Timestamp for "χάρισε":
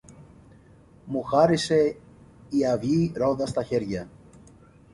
1.23-1.95